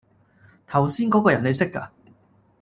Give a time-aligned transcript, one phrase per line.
[0.65, 1.89] 頭先嗰個人你識㗎？